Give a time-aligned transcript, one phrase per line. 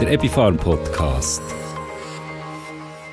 [0.00, 1.42] der Epifarm Podcast.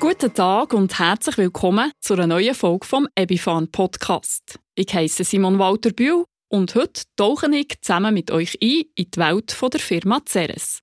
[0.00, 4.58] Guten Tag und herzlich willkommen zu einer neuen Folge vom Epifarm Podcast.
[4.74, 9.20] Ich heiße Simon Walter Bühl und heute tauche ich zusammen mit euch ein in die
[9.20, 10.80] Welt der Firma Ceres.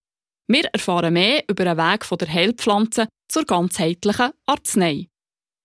[0.47, 5.08] Wir erfahren mehr über den Weg von der Heilpflanze zur ganzheitlichen Arznei.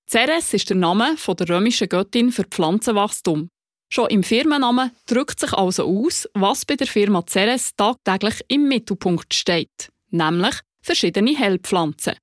[0.08, 3.50] Ceres ist der Name der römischen Göttin für Pflanzenwachstum.
[3.92, 9.34] Schon im Firmennamen drückt sich also aus, was bei der Firma Ceres tagtäglich im Mittelpunkt
[9.34, 12.14] steht, nämlich verschiedene Heilpflanzen.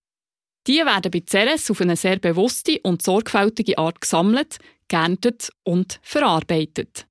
[0.67, 4.57] Die werden bei Ceres auf eine sehr bewusste und sorgfältige Art gesammelt,
[4.88, 7.07] geerntet und verarbeitet.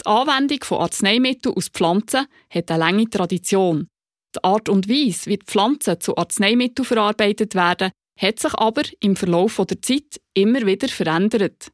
[0.00, 3.88] Die Anwendung von Arzneimitteln aus Pflanzen hat eine lange Tradition.
[4.34, 9.16] Die Art und Weise, wie die Pflanzen zu Arzneimitteln verarbeitet werden, hat sich aber im
[9.16, 11.70] Verlauf der Zeit immer wieder verändert.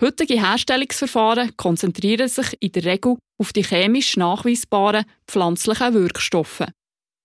[0.00, 6.64] Heutige Herstellungsverfahren konzentrieren sich in der Regel auf die chemisch nachweisbaren pflanzlichen Wirkstoffe.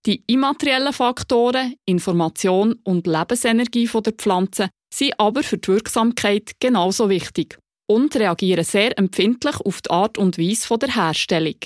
[0.05, 7.59] Die immateriellen Faktoren, Information und Lebensenergie der Pflanze sind aber für die Wirksamkeit genauso wichtig
[7.87, 11.57] und reagieren sehr empfindlich auf die Art und Weise der Herstellung.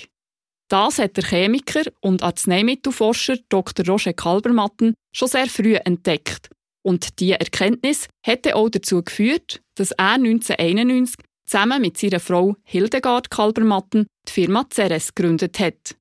[0.68, 3.86] Das hat der Chemiker und Arzneimittelforscher Dr.
[3.86, 6.50] Roger Kalbermatten schon sehr früh entdeckt
[6.86, 13.30] und diese Erkenntnis hätte auch dazu geführt, dass er 1991 zusammen mit seiner Frau Hildegard
[13.30, 15.96] Kalbermatten die Firma Ceres gegründet hat.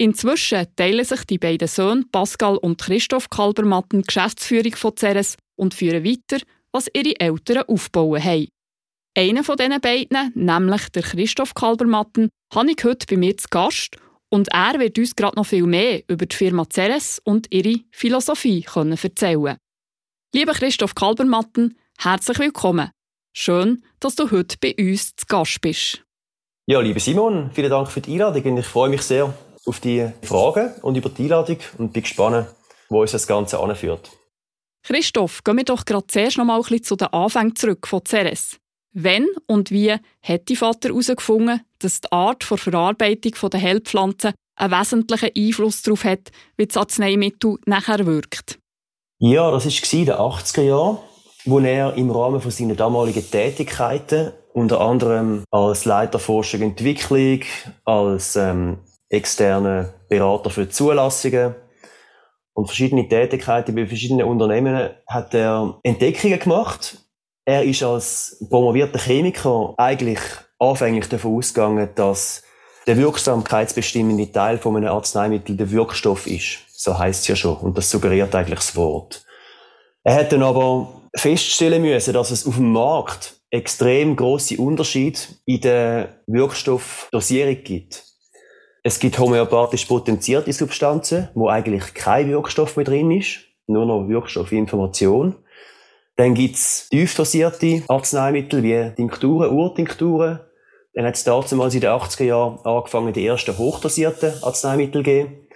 [0.00, 5.74] Inzwischen teilen sich die beiden Söhne Pascal und Christoph Kalbermatten die Geschäftsführung von Ceres und
[5.74, 6.40] führen weiter,
[6.70, 8.46] was ihre Eltern aufbauen haben.
[9.16, 13.96] Einer von diesen beiden, nämlich der Christoph Kalbermatten, habe ich heute bei mir zu Gast
[14.30, 18.64] und er wird uns gerade noch viel mehr über die Firma Ceres und ihre Philosophie
[18.72, 19.56] erzählen
[20.32, 22.92] Lieber Christoph Kalbermatten, herzlich willkommen.
[23.34, 26.04] Schön, dass du heute bei uns zu Gast bist.
[26.66, 28.58] Ja, liebe Simon, vielen Dank für die Einladung.
[28.58, 29.34] Ich freue mich sehr
[29.68, 32.48] auf die Fragen und über die Einladung und bin gespannt,
[32.88, 34.10] wo uns das Ganze anführt.
[34.82, 38.00] Christoph, gehen wir doch gerade zuerst noch mal ein bisschen zu den Anfängen zurück von
[38.06, 38.58] Ceres.
[38.92, 44.72] Wenn und wie hat dein Vater herausgefunden, dass die Art der Verarbeitung der Heilpflanzen einen
[44.72, 48.58] wesentlichen Einfluss darauf hat, wie das Arzneimittel nachher wirkt?
[49.18, 50.98] Ja, das war in den 80er Jahren,
[51.44, 57.40] wo er im Rahmen von seiner damaligen Tätigkeiten, unter anderem als Leiter Forschung und Entwicklung,
[57.84, 58.78] als ähm,
[59.10, 61.54] externer Berater für Zulassungen
[62.54, 66.98] und verschiedene Tätigkeiten bei verschiedenen Unternehmen, hat er Entdeckungen gemacht.
[67.44, 70.20] Er ist als promovierter Chemiker eigentlich
[70.58, 72.42] anfänglich davon ausgegangen, dass
[72.86, 76.60] der wirksamkeitsbestimmende Teil von einem Arzneimittel der Wirkstoff ist.
[76.74, 77.56] So heißt es ja schon.
[77.58, 79.24] Und das suggeriert eigentlich das Wort.
[80.04, 85.60] Er hat dann aber feststellen müssen, dass es auf dem Markt extrem große Unterschiede in
[85.60, 88.07] der Wirkstoffdosierung gibt.
[88.88, 95.36] Es gibt homöopathisch potenzierte Substanzen, wo eigentlich kein Wirkstoff mehr drin ist, nur noch Wirkstoffinformation.
[96.16, 100.40] Dann gibt's tief dosierte Arzneimittel wie Tinkturen, Urtinkturen.
[100.94, 105.48] Dann hat es damals in den 80er Jahren angefangen, die ersten hochdosierten Arzneimittel zu geben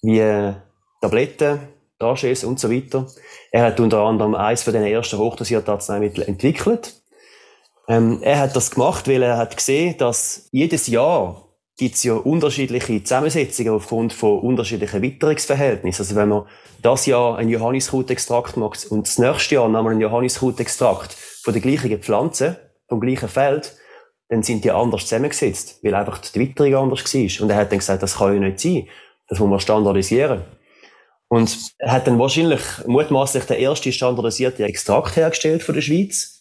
[0.00, 0.54] wie
[1.02, 1.60] Tabletten,
[1.98, 3.06] Drages und so weiter.
[3.52, 6.94] Er hat unter anderem eines von den ersten hochdosierten Arzneimitteln entwickelt.
[7.88, 11.49] Ähm, er hat das gemacht, weil er hat gesehen, dass jedes Jahr
[11.80, 16.02] gibt es ja unterschiedliche Zusammensetzungen aufgrund von unterschiedlichen Witterungsverhältnissen.
[16.02, 16.42] Also wenn man
[16.82, 21.98] das Jahr ein Johanniskrutextrakt macht und das nächste Jahr nochmal ein Johanniskrutextrakt von der gleichen
[21.98, 23.74] Pflanze, vom gleichen Feld,
[24.28, 27.42] dann sind die anders zusammengesetzt, weil einfach die Witterung anders war.
[27.44, 28.86] Und er hat dann gesagt, das kann ja nicht sein.
[29.28, 30.42] Das muss man standardisieren.
[31.28, 36.39] Und er hat dann wahrscheinlich mutmaßlich den ersten standardisierten Extrakt hergestellt von der Schweiz.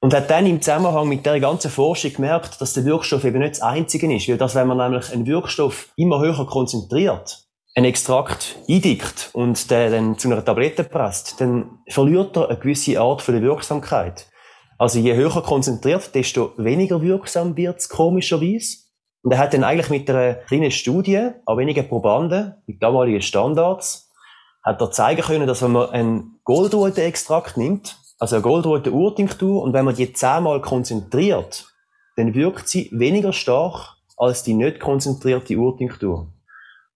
[0.00, 3.54] Und hat dann im Zusammenhang mit der ganzen Forschung gemerkt, dass der Wirkstoff eben nicht
[3.54, 4.28] das einzige ist.
[4.28, 7.44] Weil das, wenn man nämlich einen Wirkstoff immer höher konzentriert,
[7.74, 13.00] einen Extrakt eindickt und der dann zu einer Tablette presst, dann verliert er eine gewisse
[13.00, 14.26] Art von der Wirksamkeit.
[14.78, 18.78] Also je höher konzentriert, desto weniger wirksam wird es komischerweise.
[19.22, 24.10] Und er hat dann eigentlich mit einer kleinen Studie an wenigen Probanden, mit damaligen Standards,
[24.62, 29.84] hat er zeigen können, dass wenn man einen Goldrute-Extrakt nimmt, also eine Goldrute-Urtinktur, und wenn
[29.84, 31.66] man die zehnmal konzentriert,
[32.16, 36.32] dann wirkt sie weniger stark als die nicht konzentrierte Urtinktur.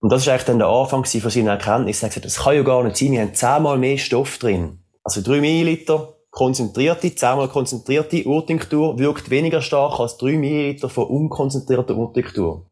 [0.00, 2.02] Und das ist eigentlich dann der Anfang von seiner Erkenntnis.
[2.02, 4.80] Er hat gesagt, das kann ja gar nicht sein, wir haben zehnmal mehr Stoff drin.
[5.04, 11.94] Also drei Milliliter konzentrierte, zehnmal konzentrierte Urtinktur wirkt weniger stark als drei Milliliter von unkonzentrierter
[11.94, 12.66] Urtinktur.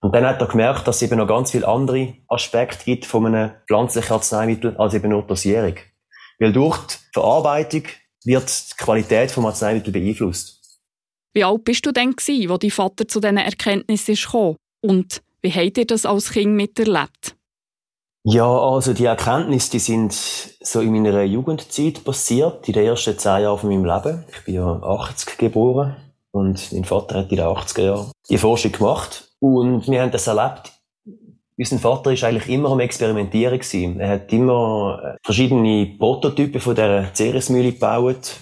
[0.00, 3.26] Und dann hat er gemerkt, dass es eben noch ganz viele andere Aspekte gibt von
[3.26, 5.74] einem pflanzlichen Arzneimittel als eben nur Dosierung.
[6.38, 7.84] Weil durch die Verarbeitung
[8.24, 10.60] wird die Qualität vom Arzneimittel beeinflusst.
[11.32, 14.56] Wie alt bist du denn gewesen, wo dein Vater zu diesen Erkenntnissen kam?
[14.82, 17.36] Und wie habt ihr das als Kind miterlebt?
[18.26, 23.42] Ja, also die Erkenntnisse, die sind so in meiner Jugendzeit passiert, in den ersten zehn
[23.42, 24.24] Jahren von meinem Leben.
[24.32, 25.96] Ich bin ja 80 geboren
[26.32, 30.26] und mein Vater hat in den 80er Jahren die Forschung gemacht und wir haben das
[30.26, 30.72] erlebt.
[31.56, 34.00] Unser Vater ist eigentlich immer am Experimentieren gewesen.
[34.00, 38.36] Er hat immer äh, verschiedene Prototypen von der Ceresmühle gebaut.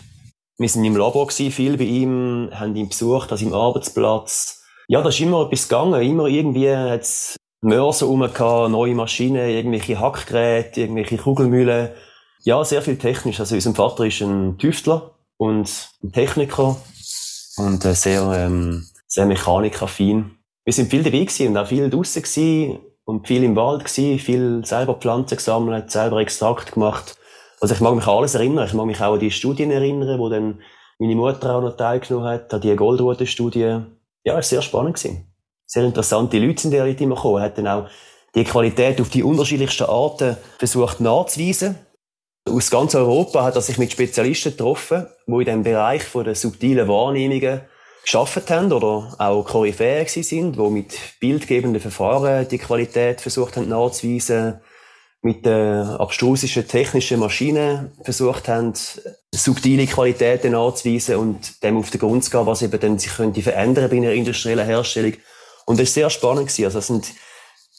[0.59, 4.62] Wir sind im Labor gewesen, viel bei ihm, haben ihn besucht an seinem Arbeitsplatz.
[4.88, 6.00] Ja, da ist immer etwas gegangen.
[6.00, 11.91] Immer irgendwie hat's Mörser rum neue Maschinen, irgendwelche Hackgeräte, irgendwelche Kugelmühlen.
[12.44, 13.41] Ja, sehr viel technisch.
[13.41, 15.70] Also unser Vater ist ein Tüftler und
[16.03, 16.76] ein Techniker
[17.59, 20.38] und äh, sehr, ähm, sehr mechanikaffin.
[20.64, 24.19] Wir sind viel dabei gewesen und auch viel draussen gewesen und viel im Wald gewesen,
[24.19, 27.16] viel selber Pflanzen gesammelt, selber Extrakt gemacht.
[27.60, 28.66] Also ich mag mich an alles erinnern.
[28.66, 30.60] Ich mag mich auch an die Studien erinnern, wo dann
[30.99, 33.81] meine Mutter auch noch teilgenommen hat, an die Goldrute-Studie.
[34.25, 35.32] Ja, es war sehr spannend gewesen
[35.72, 37.43] sehr interessante Leute sind dort immer gekommen.
[37.43, 37.88] Hat dann auch
[38.34, 41.78] die Qualität auf die unterschiedlichsten Arten versucht nachzuweisen.
[42.46, 46.88] Aus ganz Europa hat er sich mit Spezialisten getroffen, die in dem Bereich der subtilen
[46.88, 47.62] Wahrnehmungen
[48.02, 54.60] geschafft haben oder auch Koryphäe sind, die mit bildgebenden Verfahren die Qualität versucht haben nachzuweisen,
[55.25, 58.72] mit den abstrusischen technischen Maschinen versucht haben,
[59.32, 63.40] subtile Qualitäten nachzuweisen und dem auf den Grund zu gehen, was eben dann sich könnte
[63.40, 65.12] verändern bei einer industriellen Herstellung
[65.66, 66.49] und das war sehr spannend.
[66.49, 66.64] Gewesen.
[66.64, 67.12] Also, es sind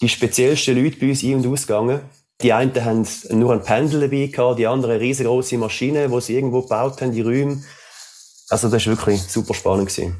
[0.02, 2.02] die speziellsten Leute bei uns ein- und ausgegangen.
[2.42, 6.62] Die einen haben nur ein Pendel dabei gehabt, die anderen riesengroße Maschinen, die sie irgendwo
[6.62, 7.64] gebaut haben, die Räume.
[8.50, 9.90] Also, das war wirklich super spannend.
[9.90, 10.16] Gewesen.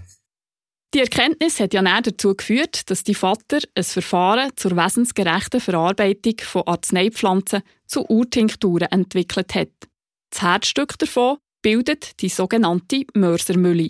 [0.94, 6.36] Die Erkenntnis hat ja näher dazu geführt, dass die Vater ein Verfahren zur wesensgerechten Verarbeitung
[6.44, 9.72] von Arzneipflanzen zu Urtinkturen entwickelt hat.
[10.30, 13.90] Das Herzstück davon bildet die sogenannte Mörsermülle.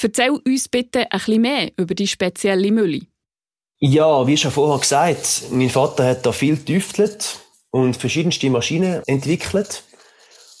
[0.00, 3.00] Erzähl uns bitte ein bisschen mehr über die spezielle Mülle.
[3.78, 7.40] Ja, wie schon vorher gesagt, mein Vater hat da viel getüftelt
[7.70, 9.84] und verschiedenste Maschinen entwickelt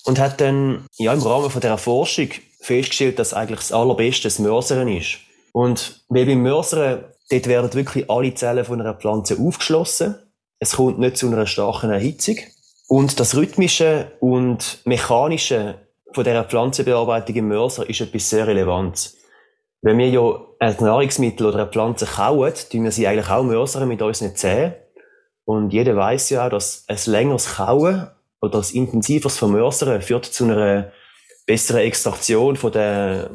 [0.04, 2.28] und hat dann ja, im Rahmen von dieser Forschung
[2.60, 5.18] festgestellt, dass eigentlich das allerbeste das Mörsern ist.
[5.52, 10.16] Und weil beim Mörsern, dort werden wirklich alle Zellen von einer Pflanze aufgeschlossen.
[10.58, 12.36] Es kommt nicht zu einer starken Erhitzung.
[12.88, 15.76] Und das Rhythmische und Mechanische
[16.12, 19.16] von dieser Pflanzenbearbeitung im Mörser ist etwas sehr Relevantes.
[19.82, 23.88] Wenn wir ja ein Nahrungsmittel oder eine Pflanze kauen, tun wir sie eigentlich auch mörsern
[23.88, 24.74] mit unseren Zähnen.
[25.44, 28.08] Und jeder weiß ja auch, dass ein längeres Kauen
[28.42, 30.92] oder ein intensiveres Vermörsern führt zu einer
[31.50, 33.26] besseren Extraktion von den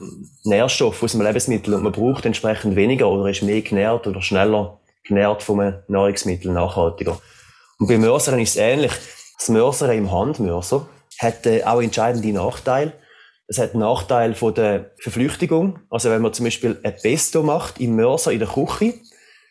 [0.45, 4.79] Nährstoffen aus dem Lebensmittel und man braucht entsprechend weniger oder ist mehr genährt oder schneller
[5.03, 7.19] genährt vom Nahrungsmittel nachhaltiger.
[7.77, 8.93] Und beim Mörsern ist es ähnlich.
[9.37, 10.87] Das Mörsern im Handmörser
[11.19, 12.93] hat äh, auch entscheidende Nachteile.
[13.47, 15.79] Es hat einen Nachteil von der Verflüchtigung.
[15.89, 18.93] Also wenn man zum Beispiel ein Pesto macht im Mörser in der Küche,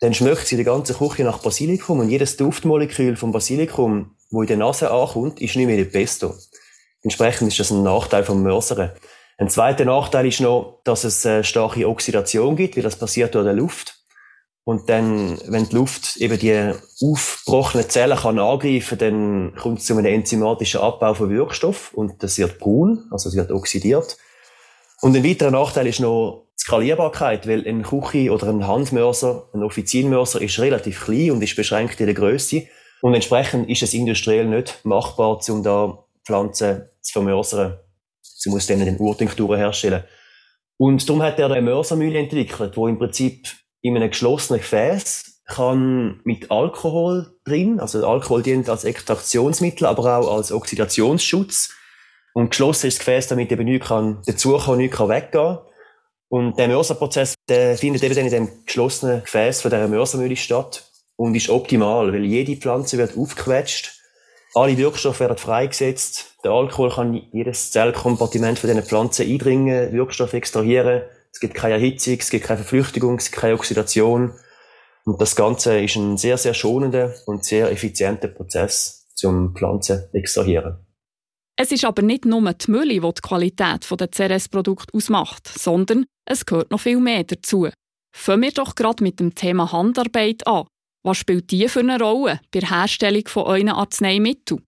[0.01, 4.49] dann schmeckt sie die ganze Küche nach Basilikum und jedes Duftmolekül vom Basilikum, wo in
[4.49, 6.35] der Nase ankommt, ist nicht mehr der Pesto.
[7.05, 8.91] Entsprechend ist das ein Nachteil vom Mörsern.
[9.37, 13.47] Ein zweiter Nachteil ist noch, dass es eine starke Oxidation gibt, weil das passiert durch
[13.47, 13.99] die Luft.
[14.65, 16.73] Und dann, wenn die Luft eben die
[17.03, 22.39] aufgebrochenen Zellen kann angreifen, dann kommt es zu einem enzymatischen Abbau von Wirkstoff und das
[22.39, 24.17] wird braun, also es wird oxidiert.
[25.03, 29.62] Und ein weiterer Nachteil ist noch die Skalierbarkeit, weil ein Küche oder ein Handmörser, ein
[29.62, 32.62] Offizienmörser ist relativ klein und ist beschränkt in der Größe.
[33.03, 37.79] Und entsprechend ist es industriell nicht machbar, um da Pflanzen zu vermörsern,
[38.47, 40.05] um aus denen Urtinkturen herstellen.
[40.77, 43.49] Und darum hat er eine Mörsermühle entwickelt, wo im Prinzip
[43.81, 50.37] in einem geschlossenen Gefäß kann mit Alkohol drin, also Alkohol dient als Extraktionsmittel, aber auch
[50.37, 51.75] als Oxidationsschutz.
[52.33, 55.59] Und geschlossen ist das Gefäß, damit eben nichts kann dazukommen, nichts kann weggehen.
[56.29, 60.91] Und der Mörserprozess, der findet eben dann in dem geschlossenen Gefäß von dieser Mörsermühle statt
[61.17, 64.01] und ist optimal, weil jede Pflanze wird aufgequetscht,
[64.55, 71.03] alle Wirkstoffe werden freigesetzt, der Alkohol kann jedes Zellkompartiment von diesen Pflanzen eindringen, Wirkstoffe extrahieren,
[71.32, 74.32] es gibt keine Erhitzung, es gibt keine Verflüchtigung, es gibt keine Oxidation.
[75.05, 80.79] Und das Ganze ist ein sehr, sehr schonender und sehr effizienter Prozess zum Pflanzen extrahieren.
[81.56, 86.46] Es ist aber nicht nur die Mülle, die die Qualität der CRS-Produkte ausmacht, sondern es
[86.46, 87.69] gehört noch viel mehr dazu.
[88.17, 90.67] Fangen wir doch gerade mit dem Thema Handarbeit an.
[91.05, 94.65] Was spielt die für eine Rolle bei der Herstellung von euren Arzneimitteln?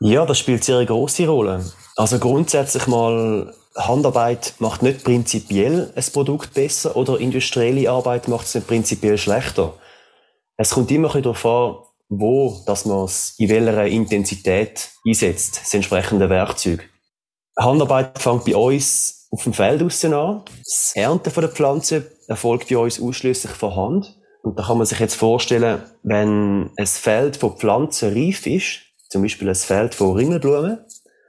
[0.00, 1.64] Ja, das spielt sehr eine grosse Rolle.
[1.96, 8.54] Also grundsätzlich mal Handarbeit macht nicht prinzipiell ein Produkt besser oder industrielle Arbeit macht es
[8.54, 9.74] nicht prinzipiell schlechter.
[10.56, 11.76] Es kommt immer darauf an,
[12.08, 16.88] wo dass man es in welcher Intensität einsetzt, das entsprechende Werkzeug.
[17.58, 20.42] Handarbeit fängt bei uns auf dem Feld an.
[20.64, 24.15] Das Ernten der Pflanze erfolgt bei uns ausschließlich von Hand.
[24.46, 29.22] Und da kann man sich jetzt vorstellen, wenn ein Feld von Pflanzen reif ist, zum
[29.22, 30.78] Beispiel ein Feld von Ringelblumen,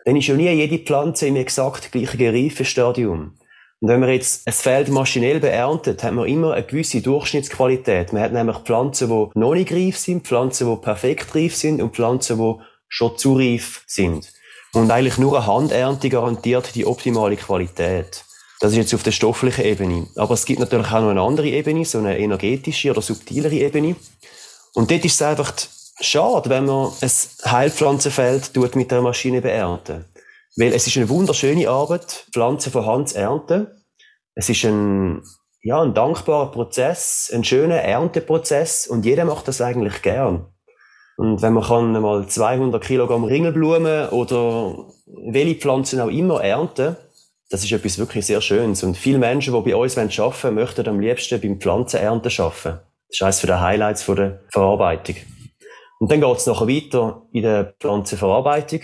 [0.06, 3.40] dann ist ja nie jede Pflanze im exakt gleichen Reifestadium.
[3.80, 8.14] Und wenn man jetzt ein Feld maschinell beerntet, hat man immer eine gewisse Durchschnittsqualität.
[8.14, 11.96] Man hat nämlich Pflanzen, die noch nicht reif sind, Pflanzen, die perfekt reif sind und
[11.96, 12.54] Pflanzen, die
[12.88, 14.32] schon zu reif sind.
[14.74, 18.26] Und eigentlich nur eine Handernte garantiert die optimale Qualität.
[18.60, 20.08] Das ist jetzt auf der stofflichen Ebene.
[20.16, 23.96] Aber es gibt natürlich auch noch eine andere Ebene, so eine energetische oder subtilere Ebene.
[24.74, 25.54] Und dort ist es einfach
[26.00, 27.12] schade, wenn man ein
[27.46, 30.06] Heilpflanzenfeld tut mit der Maschine beernten.
[30.56, 33.68] Weil es ist eine wunderschöne Arbeit, Pflanzen von Hand zu ernten.
[34.34, 35.22] Es ist ein,
[35.62, 40.48] ja, ein dankbarer Prozess, ein schöner Ernteprozess und jeder macht das eigentlich gern.
[41.18, 46.96] Und wenn man kann mal 200 Kilogramm Ringelblumen oder welche Pflanzen auch immer ernten,
[47.50, 48.84] das ist etwas wirklich sehr Schönes.
[48.84, 52.80] Und viele Menschen, die bei uns arbeiten wollen, möchten am liebsten beim Pflanzenernten arbeiten.
[53.10, 55.16] Das ist eines der Highlights der Verarbeitung.
[56.00, 58.82] Und dann geht es nachher weiter in der Pflanzenverarbeitung.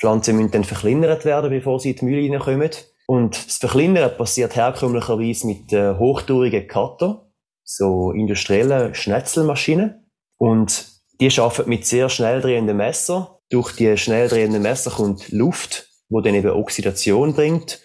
[0.00, 2.70] Pflanzen müssen dann verkleinert werden, bevor sie in die Mühle reinkommen.
[3.06, 7.30] Und das Verkleinern passiert herkömmlicherweise mit äh, hochtourigen Cutter,
[7.62, 10.10] so industriellen Schnetzelmaschinen.
[10.38, 10.88] Und
[11.20, 13.28] die arbeiten mit sehr schnell drehenden Messern.
[13.48, 17.80] Durch die schnell drehenden Messer kommt Luft, wo dann eben Oxidation bringt.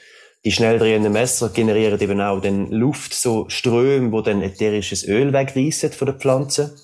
[0.45, 5.33] Die schnell drehenden Messer generieren eben auch dann Luft, so Ströme, wo dann ätherisches Öl
[5.33, 6.75] wegreissen von der Pflanze.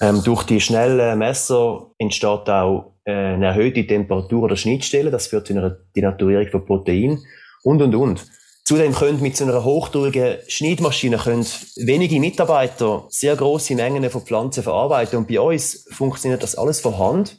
[0.00, 5.10] Ähm, durch die schnellen Messer entsteht auch äh, eine erhöhte Temperatur der Schnittstelle.
[5.10, 7.18] Das führt zu einer Denaturierung von Protein
[7.62, 8.26] und, und, und.
[8.64, 11.44] Zudem können mit so einer hochtourigen Schneidmaschine können
[11.76, 15.18] wenige Mitarbeiter sehr große Mengen von Pflanzen verarbeiten.
[15.18, 17.38] Und bei uns funktioniert das alles von Hand.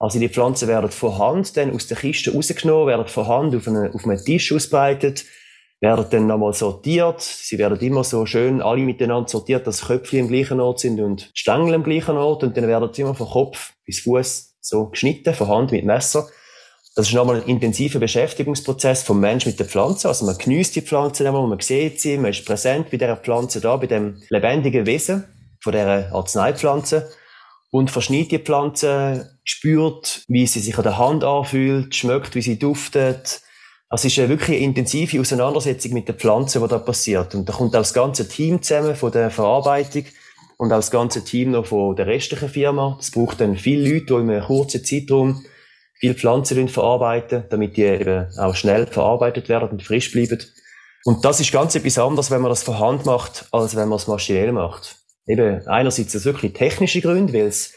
[0.00, 3.68] Also die Pflanzen werden von Hand dann aus der Kiste rausgenommen, werden von Hand auf,
[3.68, 5.26] eine, auf einen Tisch ausbreitet,
[5.78, 7.20] werden dann nochmal sortiert.
[7.20, 11.30] Sie werden immer so schön alle miteinander sortiert, dass Köpfe im gleichen Ort sind und
[11.34, 12.42] Stängel im gleichen Ort.
[12.42, 16.26] Und dann werden sie immer von Kopf bis Fuß so geschnitten, von Hand mit Messer.
[16.96, 20.08] Das ist nochmal ein intensiver Beschäftigungsprozess vom Mensch mit der Pflanze.
[20.08, 23.60] Also man genießt die Pflanze einmal, man sieht sie, man ist präsent bei dieser Pflanze
[23.60, 25.24] da, bei dem lebendigen Wesen
[25.60, 27.10] von dieser Arzneipflanze
[27.70, 32.58] und verschneidet die Pflanze, spürt, wie sie sich an der Hand anfühlt, schmeckt, wie sie
[32.58, 33.42] duftet.
[33.88, 37.34] Also es ist eine wirklich intensive Auseinandersetzung mit der Pflanze, die da passiert.
[37.34, 40.04] Und da kommt auch das ganze Team zusammen von der Verarbeitung
[40.58, 42.96] und auch das ganze Team noch von der restlichen Firma.
[43.00, 45.44] Es braucht dann viele Leute, die in einem kurzen Zeitraum
[45.98, 50.40] viele Pflanzen verarbeiten, damit die eben auch schnell verarbeitet werden und frisch bleiben.
[51.04, 53.96] Und das ist ganz etwas anderes, wenn man das von Hand macht, als wenn man
[53.96, 54.99] es maschinell macht.
[55.30, 57.72] Eben, einerseits ist wirklich technische Gründe, weil es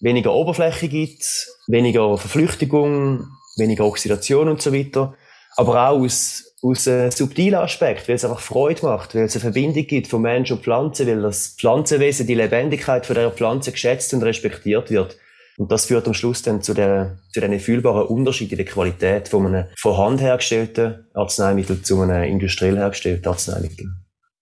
[0.00, 1.24] weniger Oberfläche gibt,
[1.66, 5.14] weniger Verflüchtigung, weniger Oxidation und so weiter.
[5.56, 9.40] Aber auch aus, aus einem subtilen Aspekt, weil es einfach Freude macht, weil es eine
[9.40, 14.12] Verbindung gibt von Mensch und Pflanze, weil das Pflanzenwesen, die Lebendigkeit von der Pflanze geschätzt
[14.12, 15.16] und respektiert wird.
[15.56, 19.28] Und das führt am Schluss dann zu, der, zu den fühlbaren Unterschied in der Qualität
[19.28, 23.86] von einem von Hand hergestellten Arzneimittel zu einem industriell hergestellten Arzneimittel.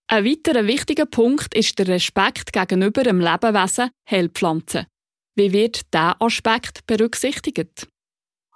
[0.09, 4.87] Ein weiterer wichtiger Punkt ist der Respekt gegenüber dem Lebewesen Heilpflanzen.
[5.35, 7.89] Wie wird dieser Aspekt berücksichtigt?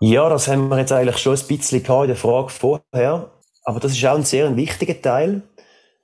[0.01, 3.33] Ja, das haben wir jetzt eigentlich schon ein bisschen in der Frage vorher.
[3.65, 5.43] Aber das ist auch ein sehr wichtiger Teil,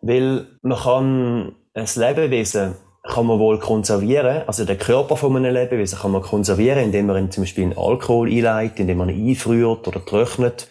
[0.03, 2.75] weil man kann ein Lebewesen
[3.05, 7.17] kann man wohl konservieren, also den Körper von einem Lebewesen kann man konservieren, indem man
[7.19, 10.67] ihn zum Beispiel in Alkohol einleitet, indem man ihn einfriert oder trocknet.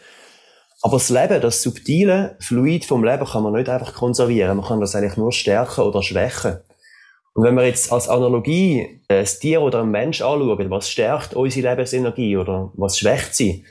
[0.86, 4.58] Aber das Leben, das subtile Fluid vom Leben kann man nicht einfach konservieren.
[4.58, 6.60] Man kann das eigentlich nur stärken oder schwächen.
[7.34, 11.72] Und wenn wir jetzt als Analogie ein Tier oder ein Mensch anschauen, was stärkt unsere
[11.72, 13.66] Lebensenergie oder was schwächt sie?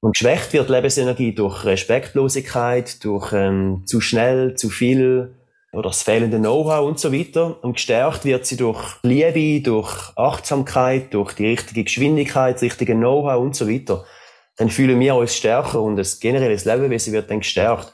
[0.00, 5.36] Und geschwächt wird Lebensenergie durch Respektlosigkeit, durch ähm, zu schnell, zu viel
[5.72, 7.62] oder das fehlende Know-how und so weiter.
[7.62, 13.40] Und gestärkt wird sie durch Liebe, durch Achtsamkeit, durch die richtige Geschwindigkeit, das richtige Know-how
[13.40, 14.04] und so weiter
[14.58, 17.92] dann fühlen wir uns stärker und das generelle Lebewesen wird dann gestärkt.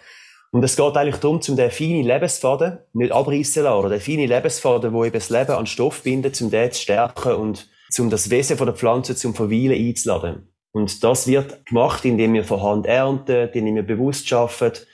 [0.51, 4.29] Und es geht eigentlich darum, zum den feinen Lebensfaden nicht abreißen lassen, oder den feinen
[4.29, 8.31] Lebensfaden, wo eben das Leben an Stoff bindet, zum den zu stärken und zum das
[8.31, 10.49] Wesen von der Pflanze zum Verweilen einzuladen.
[10.73, 14.87] Und das wird gemacht, indem wir von Hand ernten, indem wir bewusst arbeiten,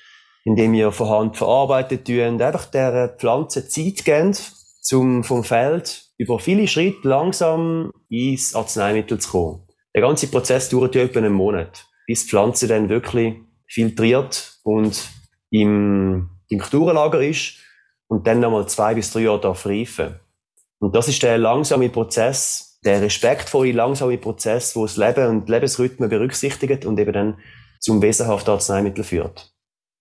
[0.45, 4.35] indem wir von Hand verarbeitet tun, einfach der Pflanze Zeit geben,
[4.81, 9.70] zum vom Feld über viele Schritte langsam ins Arzneimittel zu kommen.
[9.95, 13.35] Der ganze Prozess dauert ja etwa einen Monat, bis die Pflanze dann wirklich
[13.67, 15.09] filtriert und
[15.51, 17.57] im Tinkturenlager ist
[18.09, 20.19] und dann nochmal zwei bis drei Jahre darf reifen.
[20.79, 26.09] Und das ist der langsame Prozess, der respektvolle, langsame Prozess, wo das Leben und Lebensrhythmen
[26.09, 27.39] berücksichtigt und eben dann
[27.79, 29.53] zum wesenhaften Arzneimittel führt.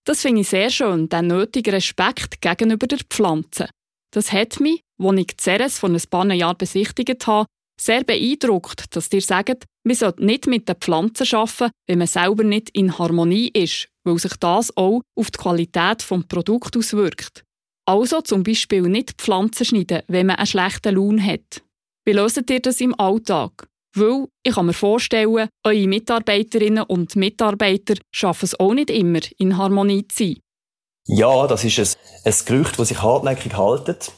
[0.05, 3.69] Das finde ich sehr schön, den nötigen Respekt gegenüber der Pflanze.
[4.11, 7.47] Das hat mich, als ich Ceres vor ein paar Jahren besichtigt habe,
[7.79, 12.43] sehr beeindruckt, dass dir sagt, man sollte nicht mit den Pflanzen arbeiten, wenn man selber
[12.43, 17.43] nicht in Harmonie ist, weil sich das auch auf die Qualität des Produkts auswirkt.
[17.85, 21.63] Also zum Beispiel nicht Pflanzen schneiden, wenn man einen schlechten Lohn hat.
[22.05, 23.67] Wie löst ihr das im Alltag?
[23.95, 29.57] Weil ich kann mir vorstellen, eure Mitarbeiterinnen und Mitarbeiter schaffen es auch nicht immer, in
[29.57, 30.39] Harmonie zu sein.
[31.07, 34.11] Ja, das ist ein, ein Gerücht, das sich hartnäckig haltet,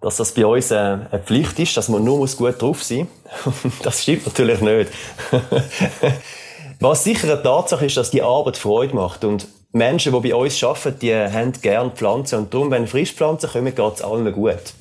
[0.00, 3.06] dass das bei uns eine, eine Pflicht ist, dass man nur gut drauf sein
[3.44, 3.54] muss.
[3.82, 4.90] das stimmt natürlich nicht.
[6.80, 9.22] Was sicher eine Tatsache ist, dass die Arbeit Freude macht.
[9.24, 12.38] Und Menschen, die bei uns arbeiten, die haben gerne Pflanzen.
[12.38, 14.72] Und darum, wenn Frischpflanzen kommen, geht es allen gut.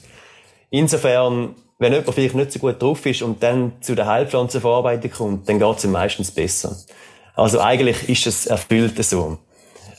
[0.70, 5.50] Insofern, wenn jemand vielleicht nicht so gut drauf ist und dann zu der Heilpflanzenverarbeitung kommt,
[5.50, 6.76] dann geht es ihm meistens besser.
[7.36, 9.38] Also eigentlich ist es erfüllt so.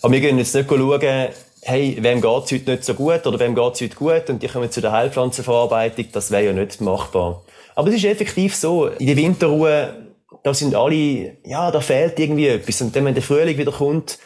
[0.02, 1.28] Aber wir gehen jetzt nicht schauen,
[1.62, 4.42] hey, wem geht es heute nicht so gut oder wem geht es heute gut und
[4.42, 7.42] die kommen zu der Heilpflanzenverarbeitung, das wäre ja nicht machbar.
[7.74, 10.06] Aber es ist effektiv so, in der Winterruhe,
[10.42, 12.80] da sind alle, ja, da fehlt irgendwie etwas.
[12.80, 14.18] Und dann, wenn der Frühling wieder kommt,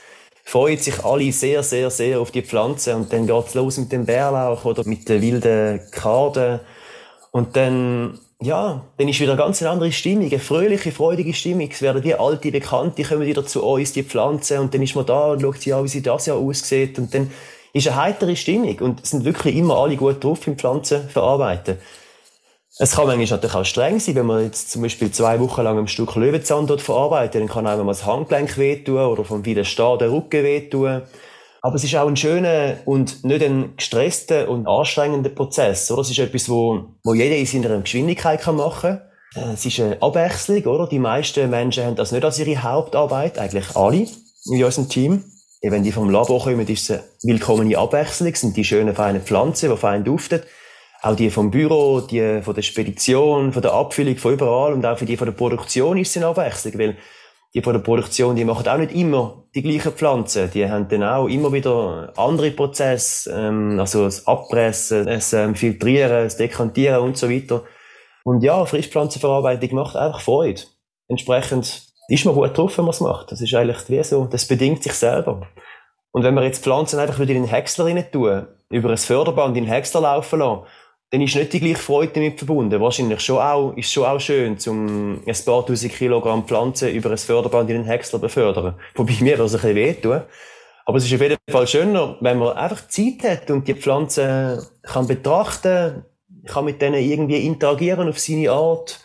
[0.45, 4.05] freuen sich alle sehr, sehr, sehr auf die Pflanze und dann geht's los mit dem
[4.05, 6.61] Bärlauch oder mit den wilden Karden
[7.31, 11.69] und dann ja, dann ist wieder eine ganz andere Stimmung, eine fröhliche, freudige Stimmung.
[11.71, 15.07] Es werden die alte Bekannte kommen wieder zu uns, die Pflanzen, und dann ist man
[15.07, 17.31] da und schaut sich an, wie sie das Jahr aussieht, und dann
[17.73, 21.79] ist eine heitere Stimmung, und es sind wirklich immer alle gut drauf im Pflanzen verarbeiten.
[22.77, 25.79] Es kann manchmal natürlich auch streng sein, wenn man jetzt zum Beispiel zwei Wochen lang
[25.79, 29.99] ein Stück Löwenzahn dort verarbeitet, dann kann einem mal das Handgelenk wehtun oder vom Stehen
[29.99, 31.03] der Rücken wehtun.
[31.65, 36.03] Aber es ist auch ein schöner und nicht ein gestresster und anstrengender Prozess, oder?
[36.03, 39.01] Es ist etwas, wo, wo jeder in seiner Geschwindigkeit kann machen
[39.33, 39.51] kann.
[39.51, 40.87] Äh, es ist eine Abwechslung, oder?
[40.87, 44.07] Die meisten Menschen haben das nicht als ihre Hauptarbeit, eigentlich alle
[44.53, 45.25] in unserem Team.
[45.63, 49.23] Wenn die vom Labor kommen, ist es eine willkommene Abwechslung, es sind die schönen, feinen
[49.23, 50.43] Pflanzen, die fein duften.
[51.01, 54.99] Auch die vom Büro, die von der Spedition, von der Abfüllung, von überall und auch
[54.99, 56.99] für die von der Produktion ist es eine Abwechslung, weil
[57.55, 60.51] die von der Produktion, die machen auch nicht immer die gleichen Pflanzen.
[60.53, 66.25] Die haben dann auch immer wieder andere Prozesse, ähm, also das Abpressen, das ähm, Filtrieren,
[66.25, 67.63] das Dekantieren und so weiter.
[68.25, 70.63] Und ja, Frischpflanzenverarbeitung macht einfach Freude.
[71.09, 73.31] Entsprechend ist man gut drauf, wenn man es macht.
[73.31, 75.47] Das ist eigentlich wie so, das bedingt sich selber.
[76.11, 79.57] Und wenn wir jetzt Pflanzen einfach wieder in den Häcksler rein tun, über ein Förderband
[79.57, 80.63] in den Häcksler laufen lassen,
[81.15, 82.81] dann ist nicht die gleiche Freude damit verbunden.
[82.81, 87.17] Wahrscheinlich schon auch, ist schon auch schön, um ein paar tausend Kilogramm Pflanzen über ein
[87.17, 88.75] Förderband in den Häcksler befördern.
[88.97, 90.23] Wobei mir das ein bisschen wehtun.
[90.85, 94.61] Aber es ist auf jeden Fall schöner, wenn man einfach Zeit hat und die Pflanzen
[94.83, 96.05] kann betrachten,
[96.47, 98.99] kann mit denen irgendwie interagieren auf seine Art.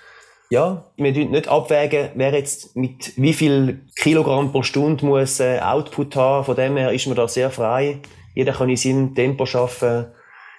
[0.49, 5.59] Ja, wir müssen nicht abwägen, wer jetzt mit wie viel Kilogramm pro Stunde muss äh,
[5.59, 6.43] Output haben.
[6.43, 7.99] Von dem her ist man da sehr frei.
[8.33, 10.07] Jeder kann in seinem Tempo arbeiten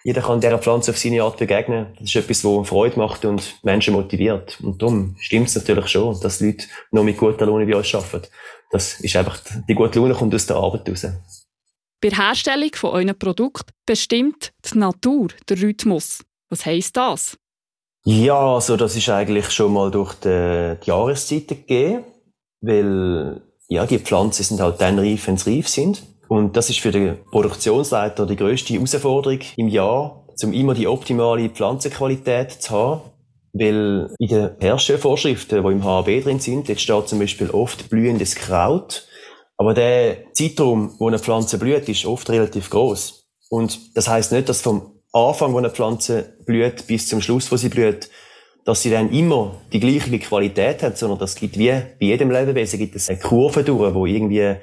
[0.03, 1.89] jeder kann dieser Pflanze auf seine Art begegnen.
[1.99, 4.59] Das ist etwas, was Freude macht und Menschen motiviert.
[4.63, 8.29] Und darum stimmt es natürlich schon, dass Leute noch mit guter Laune bei uns arbeiten.
[8.71, 11.07] Das ist einfach, die gute Laune kommt aus der Arbeit raus.
[12.01, 16.23] Bei der Herstellung von euren Produkt bestimmt die Natur den Rhythmus.
[16.49, 17.37] Was heisst das?
[18.05, 22.05] Ja, also das ist eigentlich schon mal durch die, die Jahreszeiten gegeben,
[22.63, 26.03] weil ja, die Pflanzen sind halt dann reif, wenn sie reif sind.
[26.31, 31.49] Und das ist für den Produktionsleiter die grösste Herausforderung im Jahr, um immer die optimale
[31.49, 33.01] Pflanzenqualität zu haben.
[33.53, 38.37] Weil in den Herstellvorschriften, die im HAB drin sind, jetzt steht zum Beispiel oft blühendes
[38.37, 39.09] Kraut.
[39.57, 43.25] Aber der Zeitraum, wo eine Pflanze blüht, ist oft relativ groß.
[43.49, 47.57] Und das heißt nicht, dass vom Anfang, wo eine Pflanze blüht, bis zum Schluss, wo
[47.57, 48.09] sie blüht,
[48.65, 52.79] dass sie dann immer die gleiche Qualität hat, sondern das gibt wie bei jedem Lebewesen
[52.79, 54.59] gibt es eine Kurve durch, wo irgendwie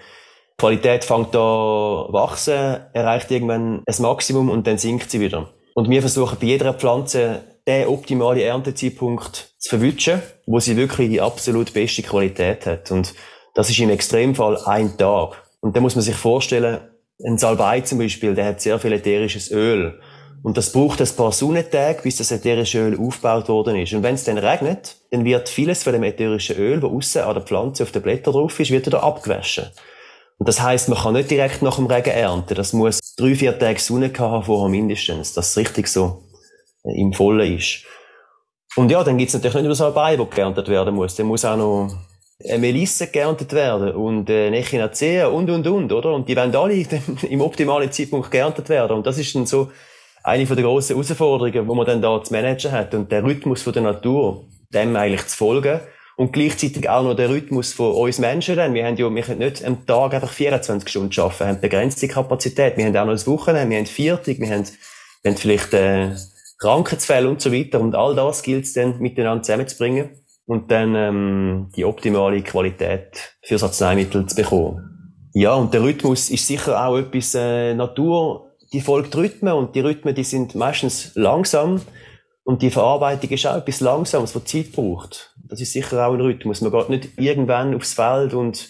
[0.60, 5.50] die Qualität fängt da wachsen, erreicht irgendwann ein Maximum und dann sinkt sie wieder.
[5.76, 11.22] Und wir versuchen bei jeder Pflanze den optimalen Erntezeitpunkt zu verwünschen, wo sie wirklich die
[11.22, 12.90] absolut beste Qualität hat.
[12.90, 13.14] Und
[13.54, 15.44] das ist im Extremfall ein Tag.
[15.60, 16.80] Und da muss man sich vorstellen,
[17.24, 20.00] ein Salbei zum Beispiel, der hat sehr viel ätherisches Öl.
[20.42, 23.94] Und das braucht ein paar Sonnentage, bis das ätherische Öl aufgebaut worden ist.
[23.94, 27.34] Und wenn es dann regnet, dann wird vieles von dem ätherischen Öl, das außen an
[27.36, 29.66] der Pflanze auf den Blättern drauf ist, wird wieder abgewaschen.
[30.40, 32.56] Und das heißt, man kann nicht direkt nach dem Regen ernten.
[32.56, 36.24] Das muss drei, vier Tage Sonne haben vorher mindestens, dass es richtig so
[36.84, 37.84] äh, im Vollen ist.
[38.76, 41.16] Und ja, dann gibt's natürlich nicht nur so ein Bein, das geerntet werden muss.
[41.16, 41.90] Dann muss auch noch
[42.44, 46.14] eine Melisse geerntet werden und äh, Echinacea und, und, und, oder?
[46.14, 46.76] Und die werden alle
[47.30, 48.98] im optimalen Zeitpunkt geerntet werden.
[48.98, 49.72] Und das ist dann so
[50.24, 52.94] eine der grossen Herausforderungen, wo man dann da zu managen hat.
[52.94, 55.80] Und der Rhythmus von der Natur, dem eigentlich zu folgen
[56.18, 58.74] und gleichzeitig auch noch der Rhythmus von uns Menschen dann.
[58.74, 62.08] Wir haben ja, wir können nicht am Tag einfach 24 Stunden arbeiten, wir haben begrenzte
[62.08, 62.76] Kapazität.
[62.76, 64.66] Wir haben auch noch das Wochenende, wir haben Viertag, wir haben
[65.24, 66.16] Dann vielleicht äh,
[66.60, 67.80] Krankheitsfälle und so weiter.
[67.80, 70.10] Und all das gilt es dann miteinander zusammenzubringen
[70.48, 75.14] und dann ähm, die optimale Qualität fürs Arzneimittel zu bekommen.
[75.36, 79.82] Ja, und der Rhythmus ist sicher auch etwas äh, Natur, die folgt Rhythmen und die
[79.82, 81.80] Rhythmen, die sind meistens langsam
[82.44, 85.36] und die Verarbeitung ist auch etwas Langsames, was Zeit braucht.
[85.50, 86.62] Das ist sicher auch ein Rhythmus.
[86.62, 88.70] Man geht nicht irgendwann aufs Feld und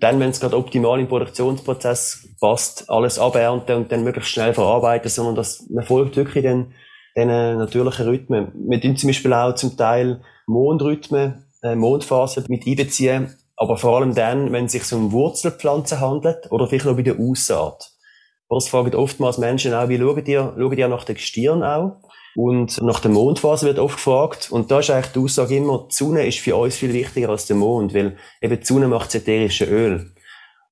[0.00, 5.08] dann, wenn es gerade optimal im Produktionsprozess passt, alles abernten und dann möglichst schnell verarbeiten,
[5.08, 6.74] sondern dass man folgt wirklich den,
[7.16, 8.52] den natürlichen Rhythmen.
[8.68, 14.14] Wir tun zum Beispiel auch zum Teil Mondrhythmen, äh, Mondphasen mit einbeziehen, aber vor allem
[14.14, 17.92] dann, wenn es sich um Wurzelpflanzen handelt oder vielleicht noch bei der Aussaat.
[18.50, 21.96] Das fragen oftmals Menschen auch, wie schauen die, schauen die nach der Gestirn auch?
[22.34, 24.48] Und nach der Mondphase wird oft gefragt.
[24.50, 27.46] Und da ist eigentlich die Aussage immer, die Sonne ist für uns viel wichtiger als
[27.46, 30.12] der Mond, weil eben die Sonne macht das ätherische Öl.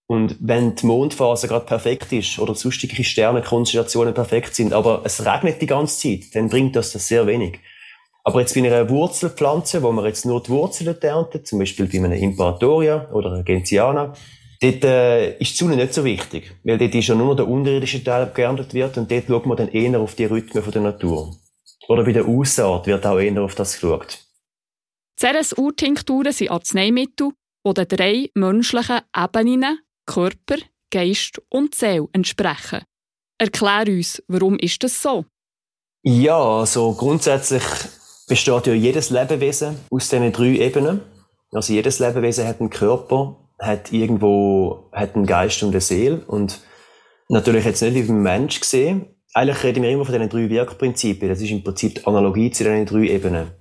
[0.06, 5.60] Und wenn die Mondphase gerade perfekt ist oder sonstige Sternenkonstellationen perfekt sind, aber es regnet
[5.60, 7.58] die ganze Zeit, dann bringt das das sehr wenig.
[8.22, 11.98] Aber jetzt bei einer Wurzelpflanze, wo man jetzt nur die Wurzeln erntet, zum Beispiel bei
[11.98, 14.14] einer Imperatoria oder einer Gentiana,
[14.60, 18.02] dort äh, ist die Sonne nicht so wichtig, weil dort ist ja nur der unterirdische
[18.02, 21.36] Teil geerntet wird und dort schaut man dann eher auf die Rhythmen der Natur.
[21.88, 24.18] Oder bei der Aussaat wird auch eher auf das geschaut.
[25.18, 27.30] CRS-U-Tinkturen sind Arzneimittel,
[27.66, 30.56] die den drei menschlichen Ebenen Körper,
[30.90, 32.82] Geist und Seele entsprechen.
[33.38, 35.24] Erklär uns, warum ist das so?
[36.02, 37.64] Ja, also grundsätzlich
[38.28, 41.00] besteht ja jedes Lebewesen aus diesen drei Ebenen.
[41.52, 46.60] Also jedes Lebewesen hat einen Körper, hat irgendwo hat einen Geist und eine Seele und
[47.28, 49.15] natürlich jetzt nicht wie beim Mensch gesehen.
[49.34, 51.28] Eigentlich reden wir immer von diesen drei Wirkprinzipien.
[51.28, 53.52] Das ist im Prinzip die Analogie zu diesen drei Ebenen.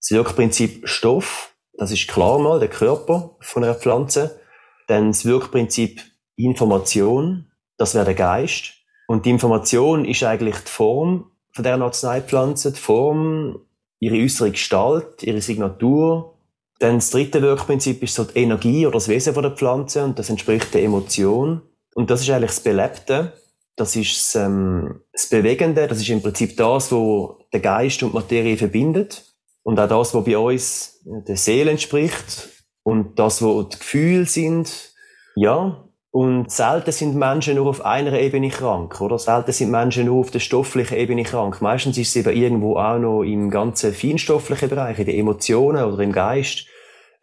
[0.00, 4.38] Das Wirkprinzip Stoff, das ist klar mal der Körper von einer Pflanze.
[4.86, 6.02] Dann das Wirkprinzip
[6.36, 8.74] Information, das wäre der Geist.
[9.06, 13.60] Und die Information ist eigentlich die Form von der Arzneipflanze, die Form,
[14.00, 16.36] ihre äußere Gestalt, ihre Signatur.
[16.80, 20.28] Dann das dritte Wirkprinzip ist so die Energie oder das Wesen der Pflanze und das
[20.28, 21.62] entspricht der Emotion.
[21.94, 23.32] Und das ist eigentlich das Belebte.
[23.76, 25.86] Das ist ähm, das Bewegende.
[25.88, 29.24] Das ist im Prinzip das, wo der Geist und Materie verbindet.
[29.62, 32.48] Und auch das, was bei uns der Seele entspricht.
[32.82, 34.92] Und das, wo die Gefühle sind.
[35.34, 35.84] Ja,
[36.14, 39.18] und selten sind Menschen nur auf einer Ebene krank, oder?
[39.18, 41.60] Selten sind Menschen nur auf der stofflichen Ebene krank.
[41.60, 46.00] Meistens ist es eben irgendwo auch noch im ganzen feinstofflichen Bereich, in den Emotionen oder
[46.04, 46.66] im Geist,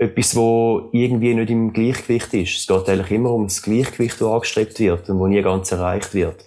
[0.02, 2.58] etwas, wo irgendwie nicht im Gleichgewicht ist.
[2.58, 6.16] Es geht eigentlich immer um das Gleichgewicht, das angestrebt wird und wo nie ganz erreicht
[6.16, 6.44] wird.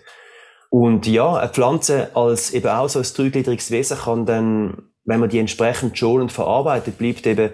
[0.71, 5.29] Und ja, eine Pflanze als eben auch so ein dreigliedriges Wesen kann dann, wenn man
[5.29, 7.51] die entsprechend schonend verarbeitet, bleibt eben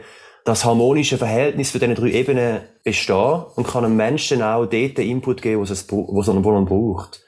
[0.46, 5.06] das harmonische Verhältnis für diese drei Ebenen bestehen und kann einem Menschen auch dort den
[5.06, 7.22] Input geben, was es, was wo er braucht.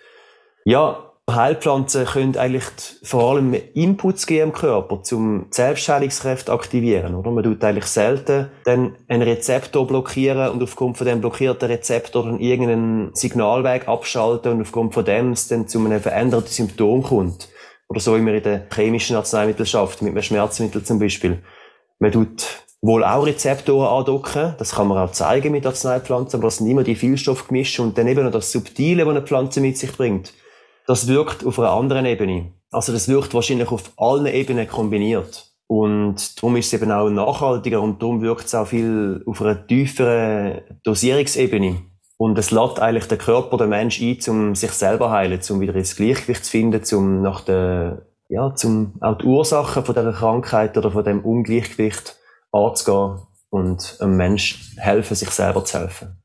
[0.64, 2.64] Ja, Heilpflanzen können eigentlich
[3.04, 7.30] vor allem Inputs geben im Körper, zum Selbstheilungskräfte aktivieren, oder?
[7.30, 12.40] Man tut eigentlich selten dann einen Rezeptor blockieren und aufgrund von dem blockierten Rezeptor dann
[12.40, 17.48] irgendeinen Signalweg abschalten und aufgrund von dem es dann zu einem veränderten Symptom kommt.
[17.88, 21.42] Oder so wie man in der chemischen Arzneimittel schafft, mit einem Schmerzmittel zum Beispiel.
[22.00, 22.46] Man tut
[22.80, 24.54] wohl auch Rezeptoren andocken.
[24.58, 28.08] Das kann man auch zeigen mit Arzneipflanzen, aber das sind immer die Vielstoffgemische und dann
[28.08, 30.32] eben noch das Subtile, was eine Pflanze mit sich bringt.
[30.86, 32.52] Das wirkt auf einer anderen Ebene.
[32.70, 35.52] Also das wirkt wahrscheinlich auf allen Ebenen kombiniert.
[35.66, 39.66] Und darum ist es eben auch nachhaltiger und darum wirkt es auch viel auf einer
[39.66, 41.82] tieferen Dosierungsebene.
[42.18, 45.74] Und es lädt eigentlich den Körper, den Mensch ein, um sich selber heilen, um wieder
[45.74, 50.76] ins Gleichgewicht zu finden, um nach der, ja, zum auch die Ursachen von dieser Krankheit
[50.76, 52.16] oder von dem Ungleichgewicht
[52.52, 56.22] anzugehen und einem Menschen helfen, sich selber zu helfen.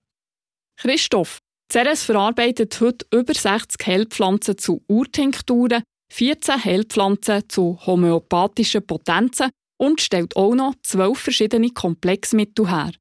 [0.78, 1.40] Christoph,
[1.72, 10.38] Ceres verarbeitet heute über 60 Heilpflanzen zu Urtinkturen, 14 Heilpflanzen zu homöopathischen Potenzen und stellt
[10.38, 12.92] auch noch zwölf verschiedene Komplexmittel her.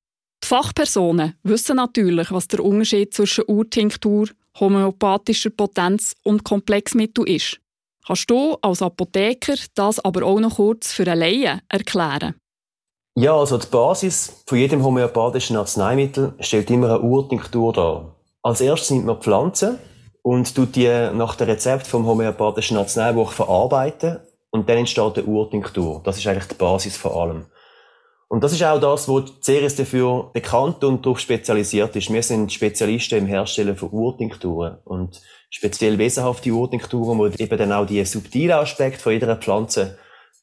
[0.42, 7.60] Die Fachpersonen wissen natürlich, was der Unterschied zwischen Urtinktur, homöopathischer Potenz und Komplexmittel ist.
[8.04, 12.34] Kannst du als Apotheker das aber auch noch kurz für einen Laien erklären?
[13.16, 18.15] Ja, also die Basis von jedem homöopathischen Arzneimittel stellt immer eine Urtinktur dar.
[18.46, 19.76] Als erstes nimmt man Pflanzen
[20.22, 24.18] und tut die nach dem Rezept vom homöopathischen Arzneibuch verarbeiten
[24.50, 26.00] und dann entsteht eine Urtinktur.
[26.04, 27.46] Das ist eigentlich die Basis von allem.
[28.28, 32.12] Und das ist auch das, wo Ceres dafür bekannt und darauf spezialisiert ist.
[32.12, 37.86] Wir sind Spezialisten im Herstellen von Urtinkturen und speziell wesenhafte Urtinkturen, die eben dann auch
[37.86, 39.98] die subtilen Aspekte von jeder Pflanze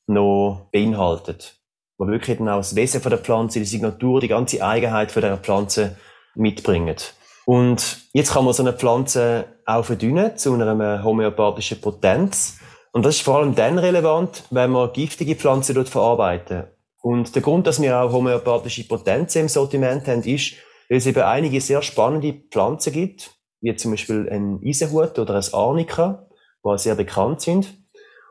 [0.07, 1.57] noch beinhaltet
[1.97, 5.21] wo wirklich dann auch das Wesen von der Pflanze, die Signatur, die ganze Eigenheit von
[5.21, 5.95] der Pflanze
[6.35, 6.97] mitbringen.
[7.45, 12.59] Und jetzt kann man so eine Pflanze auch verdünnen zu einer homöopathischen Potenz.
[12.91, 16.65] Und das ist vor allem dann relevant, wenn man giftige Pflanzen dort verarbeiten.
[17.01, 20.53] Und der Grund, dass wir auch homöopathische Potenzen im Sortiment haben, ist,
[20.89, 25.53] weil es eben einige sehr spannende Pflanzen gibt, wie zum Beispiel ein Eisenhut oder ein
[25.53, 26.27] Arnika,
[26.63, 27.73] die sehr bekannt sind.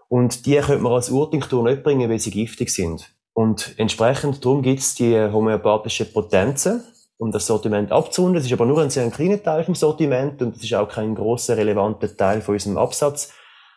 [0.08, 3.10] Und die könnte man als Urtinktur nicht bringen, weil sie giftig sind.
[3.34, 6.82] Und entsprechend darum gibt es die homöopathischen Potenzen,
[7.22, 8.34] um das Sortiment abzurunden.
[8.34, 11.14] Das ist aber nur ein sehr kleiner Teil vom Sortiment und das ist auch kein
[11.14, 13.32] großer relevanter Teil von unserem Absatz.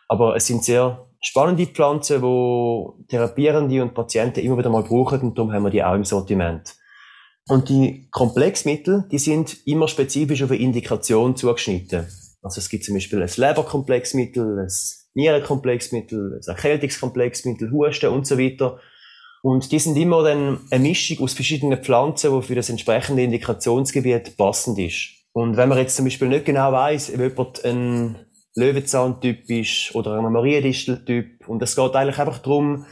[0.07, 5.37] Aber es sind sehr spannende Pflanzen, die Therapierende und Patienten immer wieder mal brauchen und
[5.37, 6.75] darum haben wir die auch im Sortiment.
[7.47, 12.07] Und die Komplexmittel, die sind immer spezifisch auf eine Indikation zugeschnitten.
[12.41, 14.71] Also es gibt zum Beispiel ein Leberkomplexmittel, ein
[15.13, 18.79] Nierenkomplexmittel, ein Erkältungskomplexmittel, Husten und so weiter.
[19.45, 24.37] Und die sind immer dann eine Mischung aus verschiedenen Pflanzen, die für das entsprechende Indikationsgebiet
[24.37, 25.09] passend ist.
[25.33, 30.17] Und wenn man jetzt zum Beispiel nicht genau weiß, ob jemand ein Löwenzahntyp ist oder
[30.17, 31.47] ein Mariendisteltyp.
[31.47, 32.87] Und es geht eigentlich einfach darum,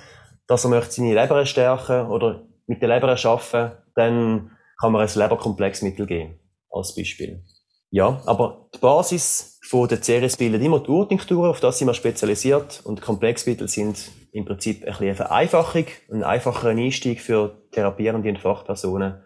[0.45, 5.09] dass er möchte seine Leber stärken oder mit der Leber arbeiten, dann kann man ein
[5.11, 6.39] Leberkomplexmittel geben,
[6.69, 7.43] als Beispiel.
[7.89, 11.95] Ja, aber die Basis von der Ceres bildet immer die Urtinkturen, auf das sind wir
[11.95, 18.29] spezialisiert und Komplexmittel sind im Prinzip ein bisschen eine Vereinfachung, ein einfacherer Einstieg für therapierende
[18.29, 19.23] und Fachpersonen.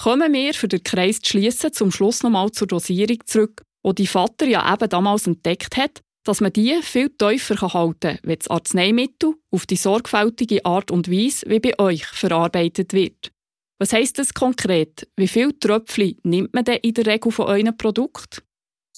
[0.00, 4.06] Kommen wir, für den Kreis zu schliessen, zum Schluss nochmal zur Dosierung zurück wo die
[4.06, 8.48] Vater ja eben damals entdeckt hat, dass man die viel tiefer halten kann, wenn das
[8.48, 13.32] Arzneimittel auf die sorgfältige Art und Weise wie bei euch verarbeitet wird.
[13.78, 15.08] Was heisst das konkret?
[15.16, 18.42] Wie viele Tröpfchen nimmt man denn in der Regel von euren Produkten?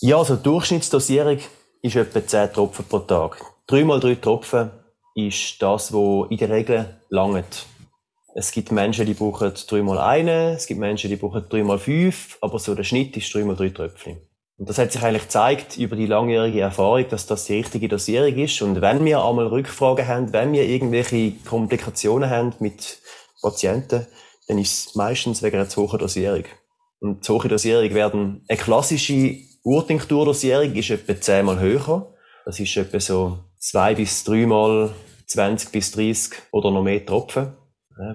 [0.00, 1.38] Ja, also die Durchschnittsdosierung
[1.82, 3.40] ist etwa 10 Tropfen pro Tag.
[3.68, 4.70] 3 mal 3 Tropfen
[5.14, 7.66] ist das, was in der Regel langt.
[8.34, 11.78] Es gibt Menschen, die brauchen 3 mal einen, es gibt Menschen, die brauchen 3 mal
[11.78, 14.18] 5, aber so der Schnitt ist 3 mal 3 Tröpfchen.
[14.58, 18.36] Und das hat sich eigentlich gezeigt über die langjährige Erfahrung, dass das die richtige Dosierung
[18.36, 18.62] ist.
[18.62, 23.00] Und wenn wir einmal Rückfragen haben, wenn wir irgendwelche Komplikationen haben mit
[23.42, 24.06] Patienten,
[24.46, 26.44] dann ist es meistens wegen einer zu hohen Dosierung.
[27.00, 32.14] Und zu hohe Dosierung werden, eine klassische Urtinkturdosierung ist etwa zehnmal höher.
[32.44, 34.92] Das ist etwa so zwei bis dreimal
[35.26, 37.56] 20 bis 30 oder noch mehr Tropfen.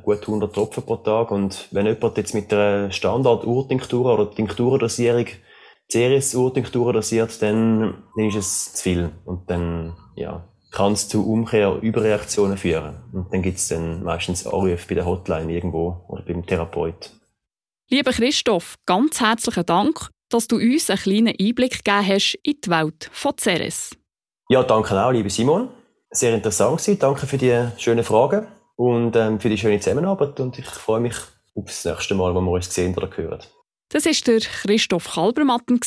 [0.03, 1.31] Gut 100 Tropfen pro Tag.
[1.31, 5.27] Und wenn jemand jetzt mit einer Standard-Urtinktur oder Tinkturdosierung
[5.89, 9.11] Ceres-Urtinktur dosiert, dann, dann ist es zu viel.
[9.23, 12.97] Und dann, ja, kann es zu Umkehr, Überreaktionen führen.
[13.13, 17.11] Und dann gibt es dann meistens Anrufe bei der Hotline irgendwo oder beim Therapeut.
[17.89, 22.69] Lieber Christoph, ganz herzlichen Dank, dass du uns einen kleinen Einblick gegeben hast in die
[22.69, 23.91] Welt von Ceres.
[24.49, 25.69] Ja, danke auch, liebe Simon.
[26.09, 26.99] Sehr interessant gewesen.
[26.99, 30.39] Danke für die schönen Fragen und ähm, für die schöne Zusammenarbeit.
[30.39, 31.15] Und ich freue mich
[31.55, 33.41] auf das nächste Mal, wenn wir uns sehen oder hören.
[33.89, 35.81] Das war der Christoph Kalbermatten,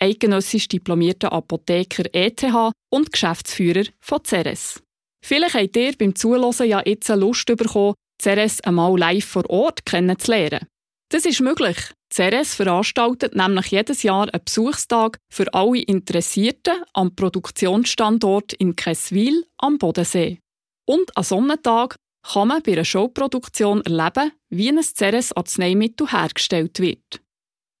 [0.00, 2.44] eidgenössisch diplomierter Apotheker ETH
[2.90, 4.82] und Geschäftsführer von Ceres.
[5.22, 10.66] Vielleicht habt ihr beim Zuhören ja jetzt Lust bekommen, Ceres einmal live vor Ort kennenzulernen.
[11.10, 11.76] Das ist möglich.
[12.12, 19.78] Ceres veranstaltet nämlich jedes Jahr einen Besuchstag für alle Interessierten am Produktionsstandort in Kesswil am
[19.78, 20.38] Bodensee.
[20.86, 27.20] Und an Sonnentag kann man bei einer Showproduktion erleben, wie ein Ceres-Arzneimittel hergestellt wird.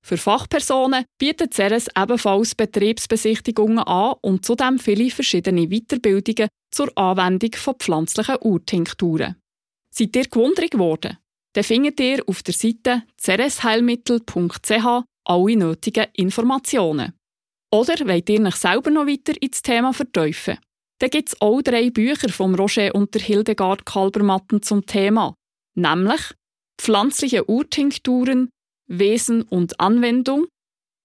[0.04, 7.74] Für Fachpersonen bietet Ceres ebenfalls Betriebsbesichtigungen an und zudem viele verschiedene Weiterbildungen zur Anwendung von
[7.74, 9.36] pflanzlichen Urtinkturen.
[9.90, 11.18] Seid ihr gewundert geworden?
[11.58, 17.14] Dann findet ihr auf der Seite ceresheilmittel.ch alle nötigen Informationen.
[17.72, 20.58] Oder wollt ihr euch selber noch weiter ins Thema vertiefen?
[21.00, 25.34] Dann gibt es auch drei Bücher vom Roger und der Hildegard Kalbermatten zum Thema,
[25.74, 26.20] nämlich
[26.80, 28.50] Pflanzliche Urtinkturen,
[28.86, 30.46] Wesen und Anwendung,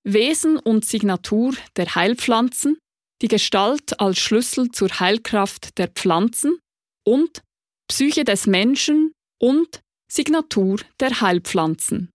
[0.04, 2.78] Wesen und Signatur der Heilpflanzen,
[3.24, 6.60] die Gestalt als Schlüssel zur Heilkraft der Pflanzen
[7.08, 7.42] und
[7.89, 9.82] Psyche des Menschen und
[10.13, 12.10] Signatur der Heilpflanzen.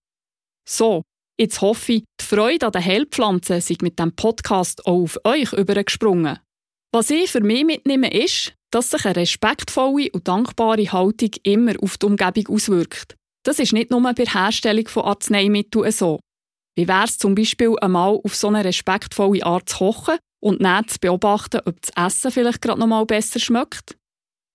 [0.69, 1.03] So,
[1.39, 5.53] jetzt hoffe ich, die Freude an den Heilpflanzen sei mit dem Podcast auch auf euch
[5.53, 6.39] übergesprungen.
[6.93, 11.99] Was ich für mich mitnehme, ist, dass sich eine respektvolle und dankbare Haltung immer auf
[11.99, 16.21] die Umgebung auswirkt das ist nicht nur bei der Herstellung von Arzneimitteln so.
[16.77, 20.87] Wie wäre es zum Beispiel einmal auf so eine respektvolle Art zu kochen und dann
[20.87, 23.97] zu beobachten, ob das Essen vielleicht gerade noch mal besser schmeckt?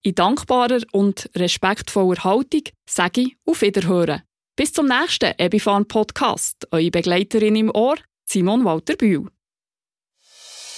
[0.06, 4.22] In dankbarer und respektvoller Haltung sage ich auf Wiederhören.
[4.58, 6.68] Bis zum nächsten Ebifan Podcast.
[6.72, 9.30] Eure Begleiterin im Ohr, Simon Walter Bühl.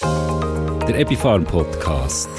[0.01, 2.29] Der Epifarm Podcast.